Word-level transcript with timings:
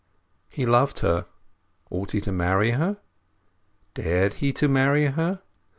He 0.49 0.65
loved 0.65 1.01
her; 1.01 1.27
ought 1.91 2.09
he 2.09 2.21
to 2.21 2.31
marry 2.31 2.71
her? 2.71 2.97
Dared 3.93 4.33
he 4.33 4.51
to 4.53 4.67
marry 4.67 5.05
her? 5.05 5.43